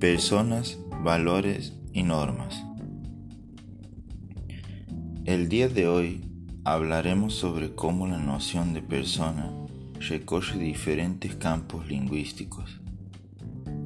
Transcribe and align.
Personas, 0.00 0.78
valores 1.02 1.72
y 1.92 2.04
normas. 2.04 2.62
El 5.24 5.48
día 5.48 5.68
de 5.68 5.88
hoy 5.88 6.20
hablaremos 6.62 7.34
sobre 7.34 7.74
cómo 7.74 8.06
la 8.06 8.18
noción 8.18 8.74
de 8.74 8.80
persona 8.80 9.50
recorre 10.08 10.56
diferentes 10.56 11.34
campos 11.34 11.88
lingüísticos, 11.88 12.80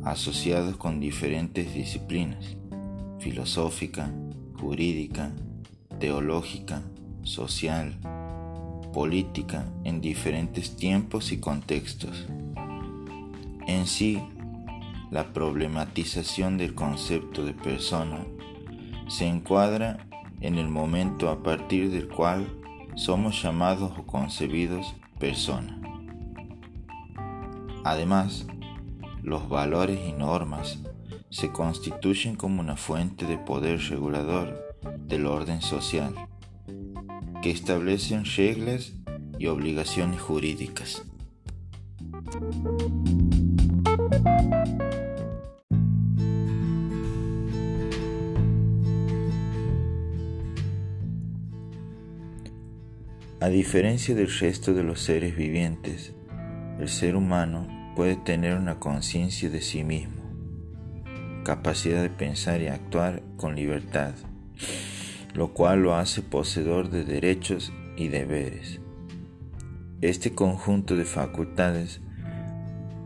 asociados 0.05 0.77
con 0.77 1.01
diferentes 1.01 1.73
disciplinas, 1.73 2.59
filosófica, 3.19 4.12
jurídica, 4.60 5.33
teológica, 5.98 6.83
social, 7.23 7.98
política, 8.92 9.65
en 9.84 10.02
diferentes 10.02 10.77
tiempos 10.77 11.33
y 11.33 11.38
contextos. 11.38 12.27
En 13.66 13.87
sí, 13.87 14.20
la 15.12 15.34
problematización 15.34 16.57
del 16.57 16.75
concepto 16.75 17.45
de 17.45 17.53
persona 17.53 18.25
se 19.09 19.27
encuadra 19.27 20.09
en 20.41 20.57
el 20.57 20.69
momento 20.69 21.29
a 21.29 21.43
partir 21.43 21.91
del 21.91 22.09
cual 22.09 22.48
somos 22.95 23.43
llamados 23.43 23.93
o 23.98 24.06
concebidos 24.06 24.95
persona. 25.19 25.79
Además, 27.84 28.47
los 29.23 29.51
valores 29.51 30.01
y 30.09 30.15
normas 30.15 30.79
se 31.29 31.53
constituyen 31.53 32.34
como 32.34 32.62
una 32.62 32.79
fuente 32.79 33.27
de 33.27 33.37
poder 33.37 33.81
regulador 33.91 34.79
del 35.01 35.27
orden 35.27 35.61
social, 35.61 36.15
que 37.42 37.51
establecen 37.51 38.25
reglas 38.25 38.95
y 39.39 39.48
obligaciones 39.48 40.23
jurídicas. 40.23 41.05
A 53.43 53.48
diferencia 53.48 54.15
del 54.15 54.33
resto 54.33 54.73
de 54.73 54.85
los 54.85 55.01
seres 55.01 55.35
vivientes, 55.35 56.15
el 56.79 56.89
ser 56.89 57.17
humano 57.17 57.67
puede 57.97 58.15
tener 58.15 58.57
una 58.57 58.79
conciencia 58.79 59.51
de 59.51 59.61
sí 59.61 59.83
mismo, 59.83 60.23
capacidad 61.43 62.03
de 62.03 62.09
pensar 62.09 62.63
y 62.63 62.69
actuar 62.69 63.25
con 63.37 63.57
libertad, 63.57 64.15
lo 65.35 65.55
cual 65.55 65.83
lo 65.83 65.97
hace 65.97 66.23
poseedor 66.23 66.89
de 66.89 67.03
derechos 67.03 67.73
y 67.97 68.07
deberes. 68.07 68.79
Este 70.03 70.37
conjunto 70.37 70.95
de 70.95 71.05
facultades 71.05 72.01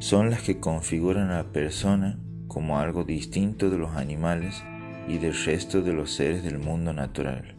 son 0.01 0.29
las 0.29 0.43
que 0.43 0.61
configuran 0.61 1.31
a 1.31 1.39
la 1.39 1.51
persona 1.51 2.19
como 2.47 2.79
algo 2.79 3.05
distinto 3.05 3.71
de 3.71 3.79
los 3.79 3.97
animales 3.97 4.63
y 5.09 5.17
del 5.17 5.33
resto 5.33 5.81
de 5.81 5.95
los 5.95 6.13
seres 6.13 6.43
del 6.43 6.59
mundo 6.59 6.93
natural. 6.93 7.56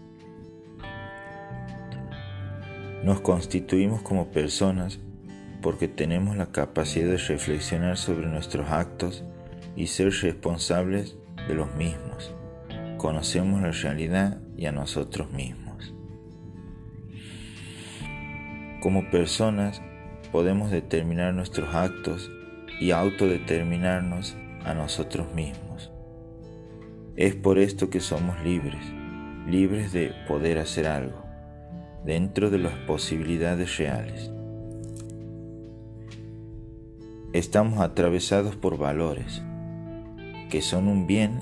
Nos 3.08 3.22
constituimos 3.22 4.02
como 4.02 4.31
personas 4.31 5.00
porque 5.61 5.88
tenemos 5.88 6.36
la 6.36 6.47
capacidad 6.47 7.08
de 7.08 7.17
reflexionar 7.17 7.95
sobre 7.95 8.27
nuestros 8.27 8.69
actos 8.69 9.23
y 9.77 9.88
ser 9.88 10.11
responsables 10.11 11.16
de 11.47 11.55
los 11.55 11.73
mismos. 11.75 12.36
Conocemos 12.97 13.61
la 13.61 13.72
realidad 13.72 14.41
y 14.58 14.66
a 14.66 14.73
nosotros 14.73 15.31
mismos. 15.31 15.95
Como 18.81 19.09
personas 19.09 19.81
podemos 20.33 20.69
determinar 20.69 21.33
nuestros 21.33 21.73
actos 21.73 22.30
y 22.81 22.92
autodeterminarnos 22.92 24.36
a 24.66 24.73
nosotros 24.73 25.33
mismos. 25.33 25.93
Es 27.15 27.36
por 27.36 27.58
esto 27.58 27.89
que 27.89 28.02
somos 28.02 28.37
libres, 28.43 28.83
libres 29.48 29.93
de 29.93 30.11
poder 30.27 30.58
hacer 30.58 30.87
algo, 30.87 31.27
dentro 32.05 32.49
de 32.49 32.59
las 32.59 32.73
posibilidades 32.73 33.77
reales. 33.77 34.31
Estamos 37.33 37.80
atravesados 37.80 38.55
por 38.55 38.77
valores, 38.77 39.43
que 40.49 40.61
son 40.61 40.87
un 40.87 41.07
bien 41.07 41.41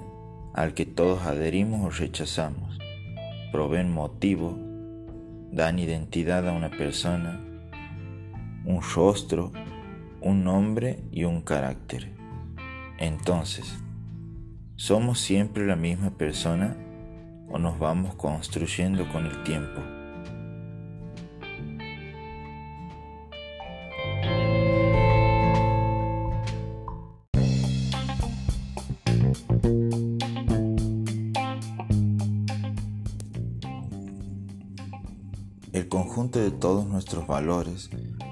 al 0.54 0.74
que 0.74 0.86
todos 0.86 1.26
adherimos 1.26 1.86
o 1.86 1.90
rechazamos, 1.90 2.80
proveen 3.52 3.92
motivo, 3.92 4.58
dan 5.52 5.80
identidad 5.80 6.48
a 6.50 6.54
una 6.54 6.70
persona, 6.70 7.40
un 8.66 8.82
rostro, 8.96 9.52
un 10.22 10.44
nombre 10.44 11.00
y 11.12 11.24
un 11.24 11.42
carácter. 11.42 12.12
Entonces, 12.98 13.78
¿somos 14.76 15.20
siempre 15.20 15.68
la 15.68 15.76
misma 15.76 16.12
persona 16.18 16.76
o 17.50 17.60
nos 17.60 17.78
vamos 17.78 18.16
construyendo 18.16 19.08
con 19.12 19.26
el 19.26 19.44
tiempo? 19.44 19.82
El 35.76 35.90
conjunto 35.90 36.40
de 36.40 36.52
todos 36.52 36.88
nuestros 36.88 37.28
valores, 37.28 37.90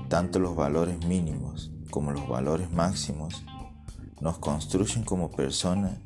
tanto 0.07 0.39
los 0.39 0.55
valores 0.55 1.05
mínimos 1.05 1.73
como 1.91 2.13
los 2.13 2.25
valores 2.29 2.71
máximos, 2.71 3.43
nos 4.21 4.37
construyen 4.37 5.03
como 5.03 5.29
persona 5.29 6.01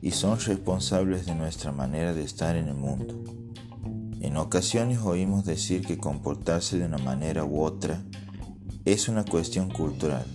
y 0.00 0.10
son 0.10 0.40
responsables 0.40 1.24
de 1.24 1.36
nuestra 1.36 1.70
manera 1.70 2.14
de 2.14 2.24
estar 2.24 2.56
en 2.56 2.66
el 2.66 2.74
mundo. 2.74 3.14
En 4.20 4.36
ocasiones 4.36 4.98
oímos 4.98 5.44
decir 5.44 5.86
que 5.86 5.98
comportarse 5.98 6.80
de 6.80 6.86
una 6.86 6.98
manera 6.98 7.44
u 7.44 7.62
otra 7.62 8.02
es 8.84 9.08
una 9.08 9.24
cuestión 9.24 9.70
cultural, 9.70 10.26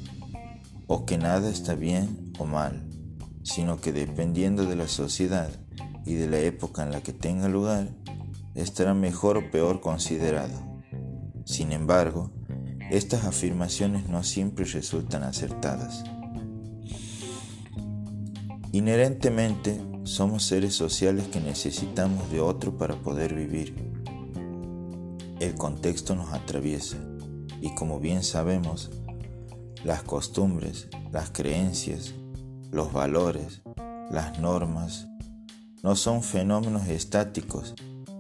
o 0.87 1.05
que 1.05 1.17
nada 1.17 1.49
está 1.49 1.75
bien 1.75 2.31
o 2.39 2.45
mal, 2.45 2.87
sino 3.43 3.81
que 3.81 3.91
dependiendo 3.91 4.65
de 4.65 4.77
la 4.77 4.87
sociedad 4.87 5.49
y 6.05 6.13
de 6.13 6.29
la 6.29 6.39
época 6.39 6.83
en 6.83 6.91
la 6.91 7.01
que 7.01 7.11
tenga 7.11 7.49
lugar, 7.49 7.89
estará 8.57 8.93
mejor 8.93 9.37
o 9.37 9.51
peor 9.51 9.79
considerado. 9.79 10.81
Sin 11.45 11.71
embargo, 11.71 12.31
estas 12.91 13.25
afirmaciones 13.25 14.09
no 14.09 14.23
siempre 14.23 14.65
resultan 14.65 15.23
acertadas. 15.23 16.03
Inherentemente, 18.71 19.79
somos 20.03 20.43
seres 20.43 20.73
sociales 20.75 21.27
que 21.27 21.39
necesitamos 21.39 22.29
de 22.31 22.41
otro 22.41 22.77
para 22.77 22.95
poder 22.95 23.33
vivir. 23.33 23.75
El 25.39 25.55
contexto 25.55 26.15
nos 26.15 26.33
atraviesa 26.33 26.97
y 27.61 27.73
como 27.75 27.99
bien 27.99 28.23
sabemos, 28.23 28.89
las 29.83 30.03
costumbres, 30.03 30.87
las 31.11 31.29
creencias, 31.29 32.13
los 32.71 32.91
valores, 32.91 33.61
las 34.11 34.39
normas, 34.39 35.07
no 35.83 35.95
son 35.95 36.23
fenómenos 36.23 36.87
estáticos, 36.87 37.75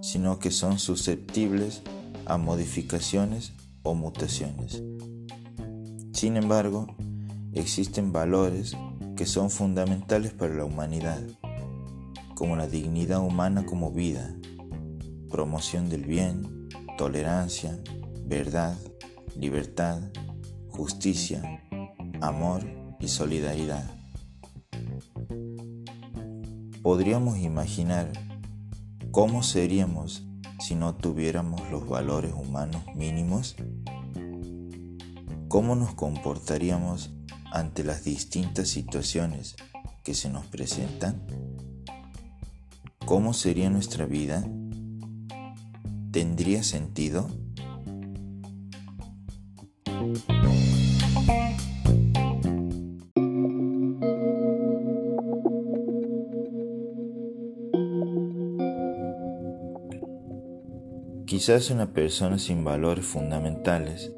sino 0.07 0.39
que 0.39 0.51
son 0.51 0.79
susceptibles 0.79 1.81
a 2.25 2.37
modificaciones 2.37 3.51
o 3.83 3.93
mutaciones. 3.93 4.81
Sin 6.13 6.37
embargo, 6.37 6.87
existen 7.51 8.13
valores 8.13 8.77
que 9.17 9.25
son 9.25 9.49
fundamentales 9.49 10.31
para 10.31 10.53
la 10.53 10.63
humanidad, 10.63 11.21
como 12.35 12.55
la 12.55 12.67
dignidad 12.67 13.19
humana 13.19 13.65
como 13.65 13.91
vida, 13.91 14.33
promoción 15.29 15.89
del 15.89 16.05
bien, 16.05 16.69
tolerancia, 16.97 17.77
verdad, 18.23 18.77
libertad, 19.35 19.99
justicia, 20.69 21.61
amor 22.21 22.63
y 23.01 23.09
solidaridad. 23.09 23.91
Podríamos 26.81 27.39
imaginar 27.39 28.26
¿Cómo 29.11 29.41
seríamos 29.41 30.23
si 30.59 30.75
no 30.75 30.95
tuviéramos 30.95 31.61
los 31.71 31.87
valores 31.87 32.33
humanos 32.33 32.83
mínimos? 32.95 33.55
¿Cómo 35.47 35.75
nos 35.75 35.93
comportaríamos 35.93 37.11
ante 37.51 37.83
las 37.83 38.03
distintas 38.03 38.67
situaciones 38.67 39.55
que 40.03 40.13
se 40.13 40.29
nos 40.29 40.45
presentan? 40.45 41.25
¿Cómo 43.05 43.33
sería 43.33 43.69
nuestra 43.69 44.05
vida? 44.05 44.45
¿Tendría 46.11 46.63
sentido? 46.63 47.29
Quizás 61.27 61.71
una 61.71 61.91
persona 61.91 62.39
sin 62.39 62.63
valores 62.63 63.05
fundamentales 63.05 64.15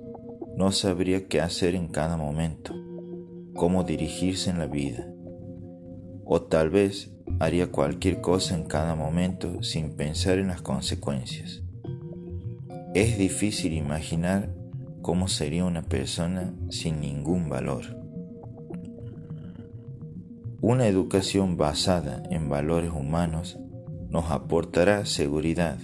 no 0.55 0.71
sabría 0.71 1.27
qué 1.27 1.41
hacer 1.41 1.73
en 1.73 1.87
cada 1.87 2.17
momento, 2.17 2.75
cómo 3.55 3.83
dirigirse 3.83 4.51
en 4.51 4.59
la 4.59 4.67
vida, 4.67 5.11
o 6.23 6.43
tal 6.43 6.69
vez 6.69 7.11
haría 7.39 7.71
cualquier 7.71 8.21
cosa 8.21 8.53
en 8.53 8.65
cada 8.65 8.93
momento 8.93 9.63
sin 9.63 9.95
pensar 9.95 10.37
en 10.37 10.49
las 10.49 10.61
consecuencias. 10.61 11.63
Es 12.93 13.17
difícil 13.17 13.73
imaginar 13.73 14.53
cómo 15.01 15.29
sería 15.29 15.65
una 15.65 15.81
persona 15.81 16.53
sin 16.69 17.01
ningún 17.01 17.49
valor. 17.49 17.85
Una 20.61 20.85
educación 20.85 21.57
basada 21.57 22.21
en 22.29 22.49
valores 22.49 22.91
humanos 22.91 23.57
nos 24.11 24.29
aportará 24.29 25.07
seguridad, 25.07 25.79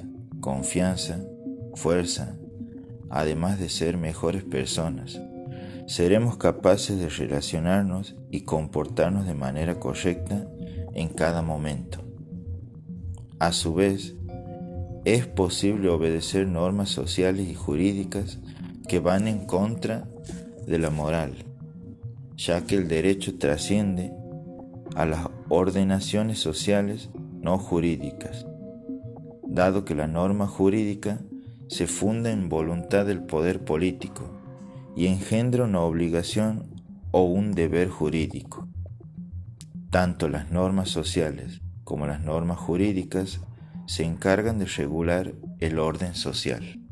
confianza, 0.45 1.25
fuerza, 1.74 2.38
además 3.09 3.57
de 3.57 3.68
ser 3.68 3.97
mejores 3.97 4.44
personas. 4.44 5.19
Seremos 5.88 6.38
capaces 6.38 7.00
de 7.00 7.09
relacionarnos 7.09 8.15
y 8.30 8.42
comportarnos 8.42 9.25
de 9.25 9.33
manera 9.33 9.80
correcta 9.80 10.47
en 10.94 11.07
cada 11.09 11.42
momento. 11.42 12.03
A 13.39 13.53
su 13.53 13.74
vez, 13.74 14.13
es 15.03 15.25
posible 15.25 15.89
obedecer 15.89 16.47
normas 16.47 16.89
sociales 16.89 17.47
y 17.47 17.56
jurídicas 17.56 18.38
que 18.88 19.00
van 19.00 19.27
en 19.27 19.47
contra 19.47 20.07
de 20.68 20.77
la 20.77 20.92
moral, 20.92 21.33
ya 22.38 22.68
que 22.68 22.75
el 22.75 22.88
derecho 22.88 23.39
trasciende 23.39 24.13
a 24.95 25.07
las 25.07 25.27
ordenaciones 25.50 26.38
sociales 26.38 27.09
no 27.42 27.57
jurídicas, 27.57 28.45
dado 29.56 29.86
que 29.86 29.96
la 29.96 30.07
norma 30.07 30.48
jurídica 30.48 31.19
se 31.68 31.88
funda 31.88 32.30
en 32.31 32.50
voluntad 32.50 33.06
del 33.06 33.24
poder 33.24 33.63
político 33.63 34.30
y 34.96 35.07
engendra 35.07 35.63
una 35.63 35.80
obligación 35.80 36.66
o 37.12 37.24
un 37.24 37.54
deber 37.54 37.90
jurídico. 37.90 38.68
Tanto 39.90 40.28
las 40.28 40.52
normas 40.52 40.90
sociales 40.90 41.62
como 41.86 42.06
las 42.06 42.19
normas 42.22 42.60
jurídicas 42.60 43.40
se 43.88 44.04
encargan 44.04 44.60
de 44.60 44.66
regular 44.66 45.34
el 45.60 45.80
orden 45.80 46.16
social. 46.16 46.84